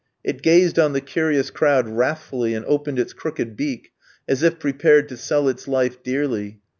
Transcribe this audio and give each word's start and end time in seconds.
It 0.23 0.41
gazed 0.41 0.79
on 0.79 0.93
the 0.93 0.99
curious 0.99 1.51
crowd 1.51 1.87
wrathfully, 1.87 2.55
and 2.55 2.65
opened 2.65 2.97
its 2.97 3.13
crooked 3.13 3.55
beak, 3.55 3.91
as 4.27 4.41
if 4.41 4.57
prepared 4.57 5.07
to 5.09 5.15
sell 5.15 5.47
its 5.47 5.67
life 5.67 6.01
dearly. 6.01 6.59